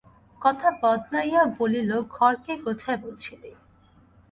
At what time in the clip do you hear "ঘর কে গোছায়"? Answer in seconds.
2.09-2.99